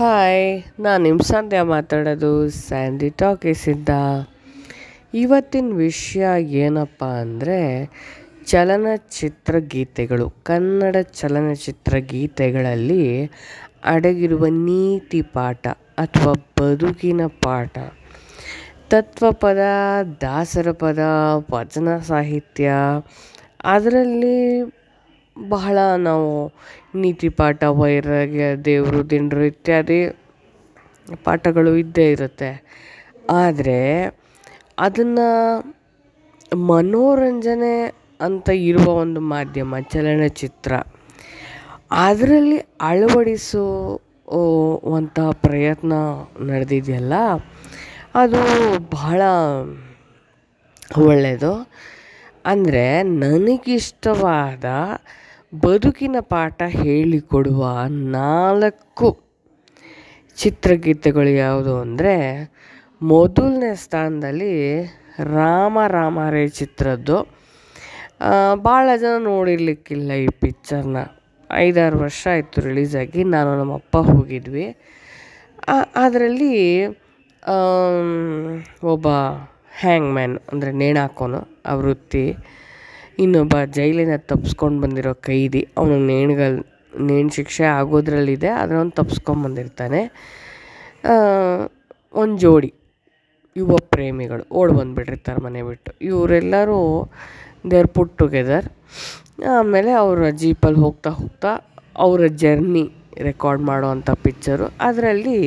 Hi, 0.00 0.44
ನಾನು 0.80 1.00
ನಿಮ್ಮ 1.04 1.22
ಸಂಧ್ಯಾ 1.26 1.60
ಮಾತಾಡೋದು 1.62 2.28
ಸ್ಯಾಂಡಿ 2.56 3.08
ಟಾಕೀಸಿಂದ 3.10 3.92
ಇವತ್ತಿನ 5.14 5.72
ವಿಷಯ 5.76 6.26
ಏನಪ್ಪ 6.56 7.00
ಅಂದರೆ 7.22 7.56
ಚಲನಚಿತ್ರ 8.46 9.58
ಗೀತೆಗಳು 9.58 10.26
ಕನ್ನಡ 10.42 10.96
ಚಲನಚಿತ್ರ 10.96 11.98
ಗೀತೆಗಳಲ್ಲಿ 12.12 13.02
ಅಡಗಿರುವ 13.84 14.44
ನೀತಿ 14.60 15.22
ಪಾಠ 15.34 15.66
ಅಥವಾ 15.98 16.34
ಬದುಕಿನ 16.60 17.26
ಪಾಠ. 17.26 17.74
ತತ್ವಪದ 18.90 19.64
ದಾಸರ 20.20 20.70
ಪದ, 20.72 20.98
ವಚನ 21.52 21.98
ಸಾಹಿತ್ಯ, 21.98 22.68
ಅದರಲ್ಲಿ 23.64 24.38
ಬಹಳ 25.54 25.78
ನಾವು 26.06 26.30
ನೀತಿ 27.00 27.28
ಪಾಠ, 27.38 27.62
ವೈರಾಗ್ಯ 27.80 28.44
ದೇವರು 28.68 29.00
ದಿಂಡ್ರು 29.10 29.42
ಇತ್ಯಾದಿ 29.52 30.00
ಪಾಠಗಳು 31.26 31.72
ಇದ್ದೇ 31.82 32.06
ಇರುತ್ತೆ. 32.14 32.50
ಆದರೆ 33.42 33.78
ಅದನ್ನು 34.86 35.28
ಮನೋರಂಜನೆ 36.70 37.74
ಅಂತ 38.20 38.48
ಇರುವ 38.68 38.86
ಒಂದು 39.04 39.20
ಮಾಧ್ಯಮ, 39.32 39.74
ಚಲನಚಿತ್ರ, 39.92 40.72
ಅದರಲ್ಲಿ 42.06 42.58
ಅಳವಡಿಸೋ 42.88 43.66
ಅಂತಹ 44.96 45.28
ಪ್ರಯತ್ನ 45.44 45.92
ನಡೆದಿದೆಯಲ್ಲ, 46.48 47.14
ಅದು 48.14 48.40
ಬಹಳ 48.96 49.20
ಒಳ್ಳೆಯದು 51.06 51.54
ಅಂದರೆ 52.52 52.84
ನನಗಿಷ್ಟವಾದ 53.22 54.64
ಬದುಕಿನ 55.52 56.16
ಪಾಠ 56.32 56.62
ಹೇಳಿಕೊಡುವ 56.80 57.68
ನಾಲ್ಕು 58.16 59.08
ಚಿತ್ರಗೀತೆಗಳು 60.36 61.30
ಯಾವುದು 61.36 61.74
ಅಂದರೆ 61.80 62.14
ಮೊದಲನೇ 63.02 63.70
ಸ್ಥಾನದಲ್ಲಿ 63.74 64.52
ರಾಮ 65.34 65.78
ರಾಮ 65.88 66.18
ರೇ 66.30 66.44
ಚಿತ್ರದ್ದು 66.58 67.16
ಭಾಳ 68.66 68.88
ಜನ 68.96 69.14
ನೋಡಿರ್ಲಿಕ್ಕಿಲ್ಲ 69.30 70.10
ಈ 70.24 70.28
ಪಿಕ್ಚರ್ನ 70.40 70.98
ಐದಾರು 71.50 71.98
ವರ್ಷ 71.98 72.22
ಆಯಿತು 72.32 72.60
ರಿಲೀಸಾಗಿ 72.60 73.22
ನಾನು 73.34 73.50
ನಮ್ಮ 73.58 73.74
ಅಪ್ಪ 73.74 73.96
ಹೋಗಿದ್ವಿ 74.10 74.66
ಅದರಲ್ಲಿ 75.96 76.54
ಒಬ್ಬ 78.92 79.08
ಹ್ಯಾಂಗ್ 79.80 80.10
ಮ್ಯಾನ್ 80.14 80.36
ಅಂದರೆ 80.52 80.70
ನೇಣಾಕೋನು, 80.82 81.40
ಆ 81.66 81.74
ವೃತ್ತಿ. 81.74 82.24
ಇನ್ನೊಬ್ಬ 83.18 83.56
ಜೈಲಿನ 83.76 84.16
ತಪ್ಸ್ಕೊಂಡು 84.30 84.78
ಬಂದಿರೋ 84.82 85.12
ಕೈದಿ, 85.28 85.62
ಅವನು 85.78 85.94
ನೇಣ್ಗಲ್ 86.10 86.58
ನೇಣು 87.08 87.30
ಶಿಕ್ಷೆ 87.38 87.64
ಆಗೋದ್ರಲ್ಲಿದೆ 87.78 88.50
ಆದರೆ 88.58 88.76
ಅವ್ನು 88.80 88.92
ತಪ್ಸ್ಕೊಂಬಂದಿರ್ತಾನೆ 89.00 90.00
ಒಂದು 92.14 92.36
ಜೋಡಿ 92.44 92.70
ಯುವ 93.56 93.76
ಪ್ರೇಮಿಗಳು 93.92 94.44
ಓಡಿ 94.58 94.72
ಬಂದುಬಿಟ್ಟಿರ್ತಾರೆ 94.78 95.40
ಮನೆ 95.46 95.60
ಬಿಟ್ಟು. 95.68 95.90
ಇವರೆಲ್ಲರೂ 96.08 96.78
ದೇರ್ 97.72 97.88
ಪುಟ್ 97.96 98.12
ಟುಗೆದರ್ 98.20 98.66
ಆಮೇಲೆ 99.54 99.90
ಅವರ 100.02 100.28
ಜೀಪಲ್ಲಿ 100.42 100.80
ಹೋಗ್ತಾ 100.84 101.10
ಹೋಗ್ತಾ 101.20 101.50
ಅವರ 102.04 102.20
ಜರ್ನಿ 102.42 102.84
ರೆಕಾರ್ಡ್ 103.28 103.62
ಮಾಡುವಂಥ 103.70 104.10
ಪಿಕ್ಚರು 104.24 104.66
ಅದರಲ್ಲಿ 104.88 105.38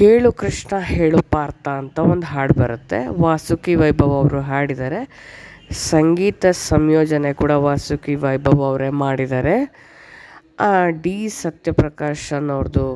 ಕೇಳು 0.00 0.28
ಕೃಷ್ಣ 0.42 0.74
ಹೇಳು 0.92 1.18
ಪಾರ್ಥ 1.34 1.66
ಅಂತ 1.80 1.98
ಒಂದು 2.12 2.26
ಹಾಡು 2.32 2.54
ಬರುತ್ತೆ. 2.60 2.98
ವಾಸುಕಿ 3.24 3.74
ವೈಭವ್ 3.82 4.12
ಅವರು 4.18 4.40
ಹಾಡಿದ್ದಾರೆ 4.50 5.00
ಸಂಗೀತ 5.70 6.44
ಸಂಯೋಜನೆ 6.68 7.30
ಕೂಡ 7.32 7.52
ವಾಸುಕಿ 7.64 8.14
ವೈಭವ್ 8.14 8.62
ಅವರೇ 8.68 8.88
ಮಾಡಿದ್ದಾರೆ. 9.02 9.56
ಡಿ 11.02 11.16
ಸತ್ಯಪ್ರಕಾಶ್ 11.28 12.26
ಅನ್ನೋರ್ದು 12.32 12.86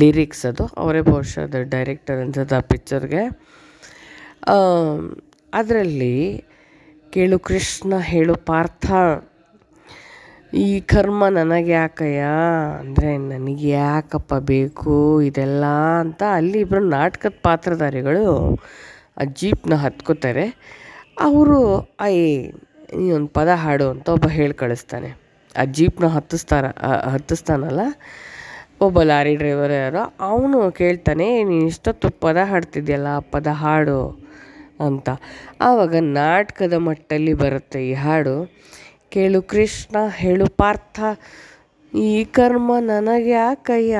ಲಿರಿಕ್ಸ್ 0.00 0.44
ಅದು. 0.46 0.64
ಅವರೇ 0.76 1.00
ಬಹುಶಃ 1.00 1.42
ಅದು 1.42 1.58
ಡೈರೆಕ್ಟರ್ 1.70 2.18
ಅನ್ಸುತ್ತೆ 2.20 2.56
ಆ 2.56 2.62
ಪಿಕ್ಚರ್ಗೆ. 2.72 3.22
ಅದರಲ್ಲಿ 5.52 6.16
ಕೇಳು 7.12 7.38
ಕೃಷ್ಣ, 7.38 7.92
ಹೇಳು 8.12 8.34
ಪಾರ್ಥ, 8.50 8.86
ಈ 10.54 10.68
ಕರ್ಮ 10.92 11.28
ನನಗೆ 11.28 11.72
ಯಾಕಯ್ಯ? 11.72 12.22
ಅಂದರೆ 12.80 13.10
ನನಗೆ 13.16 13.68
ಯಾಕಪ್ಪ 13.68 14.34
ಬೇಕು 14.34 14.94
ಇದೆಲ್ಲ 15.22 15.64
ಅಂತ 16.00 16.22
ಅಲ್ಲಿ 16.32 16.58
ಇಬ್ಬರು 16.60 16.84
ನಾಟಕದ 16.88 17.34
ಪಾತ್ರಧಾರಿಗಳು 17.42 18.26
ಆ 19.16 19.24
ಜೀಪನ್ನ 19.40 19.76
ಹತ್ಕೋತಾರೆ. 19.84 20.46
ಅವರು 21.28 21.58
ಐ 22.10 22.14
ಈ 23.02 23.06
ಒಂದು 23.16 23.30
ಪದ 23.38 23.50
ಹಾಡು 23.62 23.86
ಅಂತ 23.92 24.06
ಒಬ್ಬ 24.16 24.26
ಹೇಳಿ 24.36 24.54
ಕಳಿಸ್ತಾನೆ. 24.62 25.10
ಆ 25.60 25.62
ಜೀಪ್ನ 25.76 26.06
ಹತ್ತಿಸ್ತಾರ 26.16 26.64
ಹತ್ತಿಸ್ತಾನಲ್ಲ, 27.14 27.82
ಒಬ್ಬ 28.86 29.02
ಲಾರಿ 29.10 29.34
ಡ್ರೈವರ್ 29.40 29.74
ಯಾರೋ, 29.76 30.02
ಅವನು 30.28 30.58
ಕೇಳ್ತಾನೆ 30.80 31.26
ನೀನು 31.48 31.66
ಇಷ್ಟೊತ್ತು 31.72 32.08
ಪದ 32.24 32.38
ಹಾಡ್ತಿದ್ಯಲ್ಲ 32.50 33.08
ಪದ 33.34 33.48
ಹಾಡು 33.62 34.00
ಅಂತ. 34.86 35.08
ಆವಾಗ 35.68 35.94
ನಾಟಕದ 36.18 36.76
ಮಟ್ಟಲ್ಲಿ 36.88 37.34
ಬರುತ್ತೆ 37.42 37.80
ಈ 37.90 37.92
ಹಾಡು. 38.04 38.36
ಕೇಳು 39.14 39.40
ಕೃಷ್ಣ, 39.52 39.96
ಹೇಳು 40.22 40.46
ಪಾರ್ಥ, 40.60 41.00
ಈ 41.92 42.12
ಕರ್ಮ 42.36 42.72
ನನಗೆ 42.90 43.32
ಯಾಕಯ್ಯ 43.38 43.96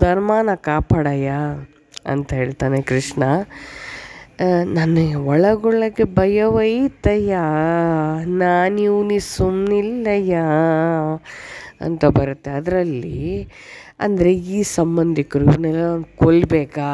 ಧರ್ಮನ 0.00 0.54
ಕಾಪಾಡಯ್ಯ 0.68 1.30
ಅಂತ 2.12 2.30
ಹೇಳ್ತಾನೆ 2.40 2.78
ಕೃಷ್ಣ. 2.90 3.22
ನನ್ನ 4.76 4.98
ಒಳಗೊಳಗೆ 5.32 6.04
ಭಯವೈತಯ್ಯ 6.18 7.36
ನಾನು 8.42 8.78
ಇವನಿ 8.86 9.18
ಸುಮ್ಮನಿಲ್ಲಯ್ಯ 9.36 10.42
ಅಂತ 11.86 12.04
ಬರುತ್ತೆ. 12.18 12.50
ಅದರಲ್ಲಿ 12.58 13.18
ಅಂದರೆ 14.04 14.30
ಈ 14.56 14.58
ಸಂಬಂಧಿಕರು 14.78 15.44
ಇವನ್ನೆಲ್ಲ 15.48 15.86
ಕೊಲ್ಲಬೇಕಾ 16.22 16.90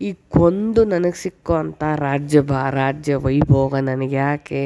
ಈ 0.00 0.10
ಕೊಂದು 0.36 0.80
ನನಗೆ 0.92 1.18
ಸಿಕ್ಕೋ 1.22 1.54
ಅಂಥ 1.62 1.82
ರಾಜ್ಯ 2.06 2.40
ಬಾ, 2.50 2.62
ರಾಜ್ಯ 2.80 3.14
ವೈಭೋಗ 3.26 3.74
ನನಗೆ 3.90 4.16
ಯಾಕೆ 4.16 4.64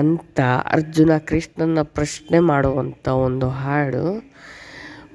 ಅಂತ 0.00 0.40
ಅರ್ಜುನ 0.74 1.12
ಕೃಷ್ಣನ 1.30 1.82
ಪ್ರಶ್ನೆ 1.96 2.38
ಮಾಡುವಂಥ 2.50 3.06
ಒಂದು 3.26 3.48
ಹಾಡು. 3.62 4.06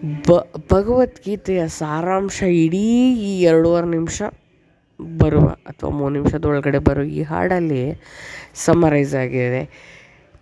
ಬ, 0.03 0.31
ಭಗವದ್ಗೀತೆಯ 0.71 1.67
ಸಾರಾಂಶ 1.67 2.37
ಇಡೀ 2.41 2.83
ಈ 3.29 3.41
ಎರಡೂವರೆ 3.41 3.87
ನಿಮಿಷ 3.87 4.21
ಬರುವ 5.19 5.47
ಅಥವಾ 5.47 5.89
ಮೂರು 5.89 6.13
ನಿಮಿಷದೊಳಗಡೆ 6.13 6.79
ಬರುವ 6.79 7.03
ಬರೋ 7.03 7.03
ಈ 7.03 7.21
ಹಾಡಲ್ಲಿ 7.21 7.99
ಸಮರೈಸ್ 8.53 9.15
ಆಗಿದೆ. 9.15 9.69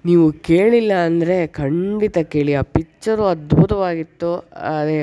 ನೀವು 0.06 0.32
ಕೇಳಿಲ್ಲ 0.32 0.92
ಅಂದರೆ 1.06 1.48
ಖಂಡಿತ 1.48 2.18
ಕೇಳಿ. 2.18 2.54
ಆ 2.54 2.62
ಪಿಕ್ಚರು 2.62 3.26
ಅದ್ಭುತವಾಗಿತ್ತು. 3.26 4.32
ಅದೇ 4.80 5.00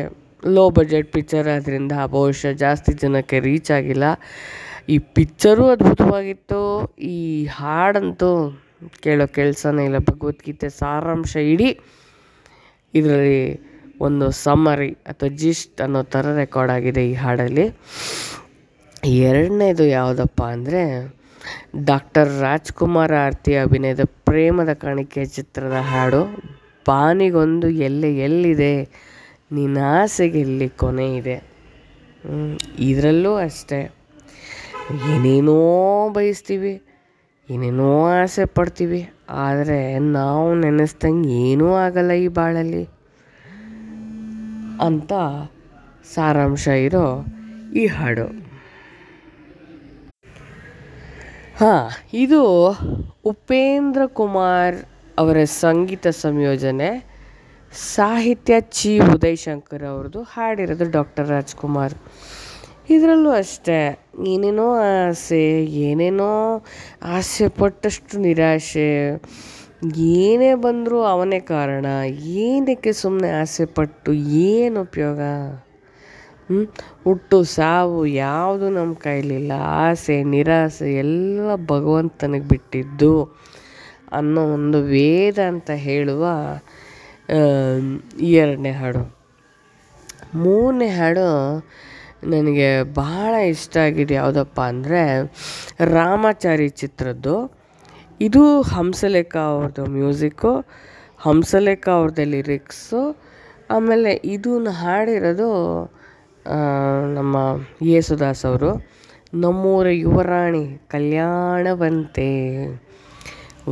ಲೋ 0.55 0.71
ಬಜೆಟ್ 0.71 1.13
ಪಿಕ್ಚರ್ 1.13 1.49
ಆದ್ದರಿಂದ 1.49 1.93
ಬಹುಶಃ 1.93 2.53
ಜಾಸ್ತಿ 2.53 2.93
ಜನಕ್ಕೆ 2.93 3.39
ರೀಚ್ 3.41 3.71
ಆಗಿಲ್ಲ. 3.71 4.05
ಈ 4.89 4.99
ಪಿಕ್ಚರೂ 4.99 5.67
ಅದ್ಭುತವಾಗಿತ್ತು. 5.67 6.63
ಈ 6.99 7.47
ಹಾಡಂತೂ 7.47 8.31
ಕೇಳೋ 9.03 9.27
ಕೆಲಸನೇ 9.27 9.85
ಇಲ್ಲ. 9.85 9.99
ಭಗವದ್ಗೀತೆ 9.99 10.69
ಸಾರಾಂಶ 10.69 11.37
ಇಡೀ 11.37 11.71
ಇದರಲ್ಲಿ 12.95 13.74
ಒಂದು 14.07 14.27
ಸಮ್ಮರಿ 14.45 14.91
ಅಥವಾ 15.11 15.31
ಜಿಸ್ಟ್ 15.43 15.81
ಅನ್ನೋ 15.85 16.01
ಥರ 16.15 16.35
ರೆಕಾರ್ಡ್ 16.43 16.73
ಆಗಿದೆ 16.77 17.03
ಈ 17.11 17.15
ಹಾಡಲ್ಲಿ. 17.23 17.67
ಎರಡನೇದು 19.29 19.85
ಯಾವುದಪ್ಪ 19.99 20.41
ಅಂದರೆ 20.55 20.83
ಡಾಕ್ಟರ್ 21.91 22.31
ರಾಜ್ಕುಮಾರ್ 22.45 23.15
ಆರ್ತಿ 23.25 23.53
ಅಭಿನಯದ 23.63 24.05
ಪ್ರೇಮದ 24.29 24.73
ಕಾಣಿಕೆ 24.85 25.23
ಚಿತ್ರದ 25.37 25.79
ಹಾಡು, 25.91 26.23
ಬಾನಿಗೊಂದು 26.89 27.69
ಎಲ್ಲೆ 27.89 28.11
ಎಲ್ಲಿದೆ, 28.27 28.75
ನಿನ್ನ 29.57 29.79
ಆಸೆಗೆ 29.99 30.39
ಎಲ್ಲಿ 30.47 30.69
ಕೊನೆ 30.83 31.09
ಇದೆ 31.19 31.37
ಇದರಲ್ಲೂ 32.89 33.33
ಅಷ್ಟೇ. 33.47 33.81
ಏನೇನೋ 35.13 35.59
ಬಯಸ್ತೀವಿ, 36.17 36.75
ಏನೇನೋ 37.49 37.91
ಆಸೆ 38.21 38.45
ಪಡ್ತೀವಿ, 38.59 39.03
ಆದರೆ 39.47 39.79
ನಾವು 40.17 40.47
ನೆನೆಸ್ದಂಗೆ 40.65 41.29
ಏನೂ 41.49 41.69
ಆಗಲ್ಲ 41.85 42.13
ಈ 42.25 42.29
ಬಾಳಲ್ಲಿ. 42.41 42.83
ಅಂತ 44.81 45.13
ಸಾರಾಂಶ 46.15 46.67
ಇರೋ 46.67 47.25
ಈ 47.75 47.87
ಹಾಡು. 47.87 48.27
ಹಾಂ, 51.61 51.89
ಇದು 52.15 52.43
ಉಪೇಂದ್ರ 53.25 54.07
ಕುಮಾರ್ 54.07 54.77
ಅವರ 55.19 55.45
ಸಂಗೀತ 55.45 56.07
ಸಂಯೋಜನೆ, 56.07 56.91
ಸಾಹಿತ್ಯ 57.73 58.55
ಚಿ 58.61 58.99
ಉದಯಶಂಕರ್ 58.99 59.85
ಅವ್ರದ್ದು 59.85 60.23
ಹಾಡಿರೋದು 60.23 60.91
ಡಾಕ್ಟರ್ 60.91 61.29
ರಾಜ್ಕುಮಾರ್. 61.29 61.95
ಇದರಲ್ಲೂ 62.91 63.31
ಅಷ್ಟೇ, 63.31 64.09
ಏನೇನೋ 64.27 64.75
ಆಸೆ 64.75 65.65
ಏನೇನೋ 65.65 66.65
ಆಸೆ 67.03 67.49
ಪಟ್ಟಷ್ಟು 67.49 68.19
ನಿರಾಶೆ 68.19 68.91
ಏನೇ 69.93 70.55
ಬಂದರೂ 70.55 71.03
ಅವನೇ 71.03 71.41
ಕಾರಣ. 71.41 71.87
ಏನಕ್ಕೆ 72.45 72.93
ಸುಮ್ಮನೆ 72.93 73.31
ಆಸೆ 73.31 73.65
ಪಟ್ಟು 73.65 74.13
ಏನು 74.13 74.83
ಉಪಯೋಗ? 74.83 75.21
ಹುಟ್ಟು, 77.05 77.43
ಸಾವು 77.43 78.07
ಯಾವುದು 78.07 78.71
ನಮ್ಮ 78.71 78.95
ಕೈಲಿಲ್ಲ. 78.95 79.53
ಆಸೆ, 79.53 80.23
ನಿರಾಸೆ 80.25 80.95
ಎಲ್ಲ 80.95 81.55
ಭಗವಂತನಿಗೆ 81.55 82.49
ಬಿಟ್ಟಿದ್ದು 82.49 83.15
ಅನ್ನೋ 84.13 84.43
ಒಂದು 84.53 84.83
ವೇದ 84.83 85.39
ಅಂತ 85.39 85.71
ಹೇಳುವ 85.71 86.25
ಎರಡನೇ 88.21 88.71
ಹಾಡು. 88.71 89.03
ಮೂರನೇ 90.35 90.89
ಹಾಡು 90.89 91.27
ನನಗೆ 92.25 92.83
ಭಾಳ 92.83 93.35
ಇಷ್ಟ 93.35 93.77
ಆಗಿದೆ 93.77 94.15
ಯಾವುದಪ್ಪ 94.15 94.61
ಅಂದರೆ 94.61 95.03
ರಾಮಾಚಾರಿ 95.85 96.69
ಚಿತ್ರದ್ದು. 96.69 97.64
ಇದು 98.21 98.43
ಹಂಸಲೇಖ 98.73 99.35
ಅವ್ರದ್ದು 99.53 99.85
ಮ್ಯೂಸಿಕ್ಕು, 99.95 100.51
ಹಂಸಲೇಖ 101.19 101.85
ಅವ್ರದ್ದು 101.99 102.25
ಲಿರಿಕ್ಸು. 102.33 103.01
ಆಮೇಲೆ 103.71 104.11
ಇದನ್ನ 104.35 104.73
ಹಾಡಿರೋದು 104.83 105.49
ನಮ್ಮ 107.17 107.37
ಯೇಸುದಾಸ್ 107.83 108.45
ಅವರು. 108.45 108.71
ನಮ್ಮೂರ 109.35 109.87
ಯುವರಾಣಿ 110.03 110.65
ಕಲ್ಯಾಣವಂತೆ 110.89 112.31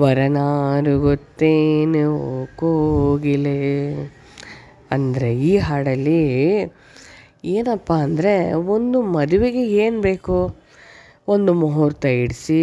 ವರನಾರು 0.03 0.95
ಗೊತ್ತೇನು 1.01 2.05
ಕೋಗಿಲೆ. 2.57 3.59
ಅಂದರೆ 4.91 5.29
ಈ 5.51 5.53
ಹಾಡಲ್ಲಿ 5.67 6.23
ಏನಪ್ಪ 7.57 7.93
ಅಂದರೆ 8.07 8.35
ಒಂದು 8.75 8.99
ಮದುವೆಗೆ 9.17 9.63
ಏನು 9.85 10.01
ಬೇಕು? 10.01 10.39
ಒಂದು 11.29 11.53
ಮುಹೂರ್ತ 11.55 12.05
ಇಡಿಸಿ 12.23 12.61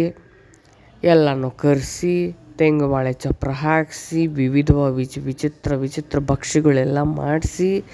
ಎಲ್ಲನೂ 1.02 1.50
ಕರೆಸಿ, 1.50 2.32
ತೆಂಗು 2.58 2.88
ಬಾಳೆ 2.88 3.12
ಚಪ್ಪರ 3.12 3.50
ಹಾಕಿಸಿ, 3.50 4.26
ವಿವಿಧ 4.26 4.70
ವಿಚ್, 4.70 5.18
ವಿಚಿತ್ರ 5.18 5.74
ವಿಚಿತ್ರ 5.74 6.18
ಭಕ್ಷ್ಯಗಳೆಲ್ಲ 6.18 7.02
ಮಾಡಿಸಿ 7.02 7.84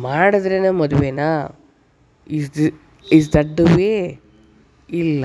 ಮಾಡಿದ್ರೇ 0.00 0.70
ಮದುವೆನಾ? 0.70 1.58
Is 2.30 2.50
is 3.12 3.32
that 3.32 3.58
the 3.58 3.60
way? 3.76 4.18
ಇಲ್ಲ. 4.90 5.24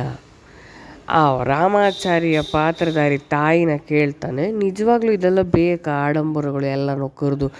ಆ 1.10 1.44
ರಾಮಾಚಾರಿಯ 1.44 2.42
ಪಾತ್ರಧಾರಿ 2.42 3.18
ತಾಯಿನ 3.18 3.76
ಕೇಳ್ತಾನೆ, 3.76 4.52
ನಿಜವಾಗ್ಲೂ 4.52 5.12
ಇದೆಲ್ಲ 5.12 5.42
ಬೇಕಾ? 5.42 5.92
ಆಡಂಬರಗಳು 5.92 6.66
ಎಲ್ಲನೂ 6.66 7.10
ಕರೆದು 7.10 7.52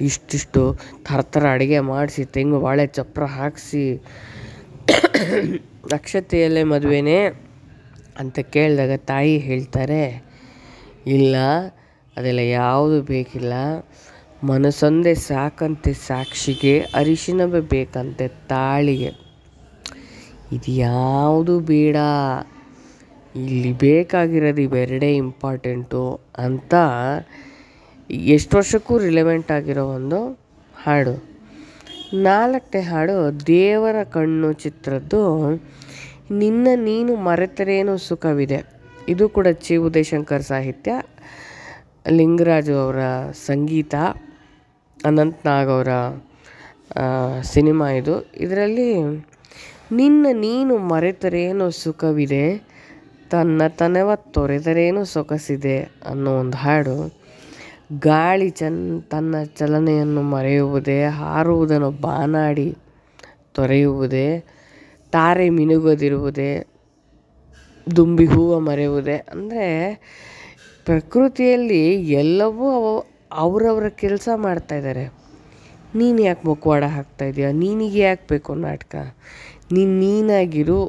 ಇಷ್ಟಿಷ್ಟು 0.00 0.78
ಥರ 1.04 1.20
ಥರ 1.20 1.46
ಅಡುಗೆ 1.46 1.80
ಮಾಡಿಸಿ, 1.80 2.24
ತೆಂಗು 2.24 2.60
ಬಾಳೆ 2.60 2.86
ಚಪ್ಪರ 2.86 3.24
ಹಾಕಿಸಿ, 3.24 3.96
ಅಕ್ಷತೆಯಲ್ಲೇ 5.92 6.62
ಮದುವೆನೇ? 6.62 7.43
ಅಂತ 8.18 8.38
ಕೇಳಿದಾಗ 8.38 8.94
ತಾಯಿ 8.96 9.38
ಹೇಳ್ತಾರೆ, 9.38 10.02
ಇಲ್ಲ, 11.06 11.36
ಅದೆಲ್ಲ 12.16 12.38
ಯಾವುದು 12.38 13.02
ಬೇಕಿಲ್ಲ. 13.02 13.52
ಮನಸ್ಸೊಂದೆ 14.44 15.14
ಸಾಕಂತೆ 15.14 15.92
ಸಾಕ್ಷಿಗೆ 15.92 16.74
ಅರಿಶಿನ 16.94 17.42
ಬೇಕಂತೆ 17.70 18.28
ತಾಳಿಗೆ. 18.48 19.10
ಇದು 20.52 20.70
ಯಾವುದು 20.72 21.54
ಬೇಡ? 21.60 21.96
ಇಲ್ಲಿ 23.34 23.72
ಬೇಕಾಗಿರೋದು 23.72 24.60
ಇವೆರಡೇ 24.60 25.10
ಇಂಪಾರ್ಟೆಂಟು 25.16 26.02
ಅಂತ 26.38 26.74
ಎಷ್ಟು 28.34 28.56
ವರ್ಷಕ್ಕೂ 28.56 28.98
ರಿಲೆವೆಂಟ್ 28.98 29.50
ಆಗಿರೋ 29.50 29.84
ಒಂದು 29.88 30.20
ಹಾಡು. 30.84 31.14
ನಾಲ್ಕನೇ 32.22 32.82
ಹಾಡು 32.82 33.16
ದೇವರ 33.46 33.96
ಕಣ್ಣು 34.04 34.52
ಚಿತ್ರದ್ದು 34.52 35.22
ನಿನ್ನ 36.30 36.68
ನೀನು 36.74 37.16
ಮರೆತರೇನು 37.16 37.98
ಸುಖವಿದೆ. 37.98 38.58
ಇದು 39.08 39.28
ಕೂಡ 39.28 39.46
ಚಿ 39.46 39.76
ಉದಯಶಂಕರ್ 39.76 40.42
ಸಾಹಿತ್ಯ. 40.42 40.92
ಲಿಂಗರಾಜು 42.10 42.74
ಅವರ 42.76 43.00
ಸಂಗೀತ 43.46 43.94
ಅನಂತ್ 45.06 45.46
ನಾಗ್ 45.46 45.68
ಅವರ 45.68 45.88
ಸಿನಿಮಾ 47.42 47.88
ಇದು. 47.90 48.14
ಇದರಲ್ಲಿ 48.36 48.88
ನಿನ್ನ 49.92 50.26
ನೀನು 50.32 50.78
ಮರೆತರೇನು 50.78 51.70
ಸುಖವಿದೆ, 51.70 52.44
ತನ್ನ 53.30 53.66
ತನವ 53.66 54.14
ತೊರೆದರೇನು 54.14 55.04
ಸೊಗಸಿದೆ 55.04 55.78
ಅನ್ನೋ 55.82 56.32
ಒಂದು 56.40 56.56
ಹಾಡು. 56.56 56.96
ಗಾಳಿ 58.00 58.50
ಚನ್ 58.50 59.02
ತನ್ನ 59.02 59.42
ಚಲನೆಯನ್ನು 59.42 60.22
ಮರೆಯುವುದೇ, 60.22 61.04
ಹಾರುವುದನ್ನು 61.04 61.90
ಬಾನಾಡಿ 61.90 62.76
ತೊರೆಯುವುದೇ 63.54 64.28
ತಾರೆ 65.14 65.46
ಮಿನುಗದಿರುವುದೇ, 65.58 66.52
ದುಂಬಿ 67.96 68.26
ಹೂವು 68.32 68.56
ಮರೆಯುವುದೇ, 68.60 69.16
ಅಂದರೆ 69.32 69.66
ಪ್ರಕೃತಿಯಲ್ಲಿ 70.86 71.82
ಎಲ್ಲವೂ 72.22 72.66
ಅವ 72.78 72.86
ಅವರವ್ರ 73.44 73.86
ಕೆಲಸ 74.02 74.28
ಮಾಡ್ತಾಯಿದ್ದಾರೆ 74.46 75.04
ನೀನು 75.98 76.20
ಯಾಕೆ 76.22 76.42
ಮುಖವಾಡ 76.48 76.84
ಹಾಕ್ತಾ 76.96 77.24
ಇದೀಯ? 77.30 77.48
ನಿನಗೆ 77.62 78.00
ಯಾಕೆ 78.00 78.24
ಬೇಕು 78.30 78.52
ನಾಟಕ? 78.66 78.94
ನೀನು 79.74 79.92
ನೀನಾಗಿರು 80.02 80.80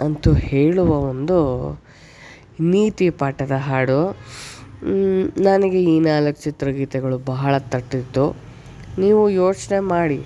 ಅಂತೂ 0.00 0.30
ಹೇಳುವ 0.50 0.90
ಒಂದು 1.12 1.38
ನೀತಿ 2.72 3.06
ಪಾಠದ 3.20 3.54
ಹಾಡು. 3.68 4.00
ನನಗೆ 5.46 5.80
ಈ 5.92 5.94
ನಾಲ್ಕು 6.00 6.38
ಚಿತ್ರಗೀತೆಗಳು 6.42 7.16
ಬಹಳ 7.32 7.54
ತಟ್ಟಿತ್ತು 7.72 8.24
ನೀವು 9.02 9.22
ಯೋಚನೆ 9.42 9.78
ಮಾಡಿ. 9.94 10.20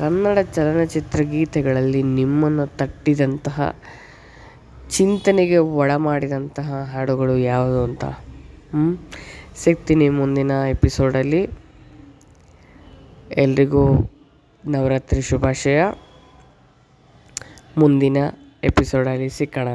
ಕನ್ನಡ 0.00 0.38
ಚಲನಚಿತ್ರ 0.38 1.22
ಗೀತೆಗಳಲ್ಲಿ 1.22 2.02
ನಿಮ್ಮನ್ನು 2.02 2.66
ತಟ್ಟಿದಂತಹ, 2.66 3.76
ಚಿಂತನೆಗೆ 4.90 5.56
ಒಳಮಾಡಿದಂತಹ 5.56 6.90
ಹಾಡುಗಳು 6.92 7.38
ಯಾವುದು 7.38 7.84
ಅಂತ? 7.84 8.04
ಸಿಗ್ತೀನಿ 9.56 10.08
ಮುಂದಿನ 10.08 10.50
ಎಪಿಸೋಡಲ್ಲಿ. 10.50 11.50
ಎಲ್ರಿಗೂ 13.36 14.10
ನವರಾತ್ರಿ 14.66 15.20
ಶುಭಾಶಯ. 15.20 15.82
ಮುಂದಿನ 17.76 18.16
ಎಪಿಸೋಡಲ್ಲಿ 18.64 19.28
ಸಿಕ್ಕಣ 19.28 19.68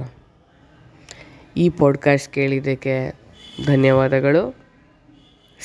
ಈ 1.58 1.70
ಪಾಡ್ಕಾಸ್ಟ್ 1.70 2.34
ಕೇಳಿದ್ದಕ್ಕೆ 2.34 3.16
ಧನ್ಯವಾದಗಳು. 3.66 4.56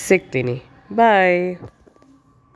ಸಿಗ್ತೀನಿ. 0.09 0.63
ಬಾಯ್ 0.93 1.57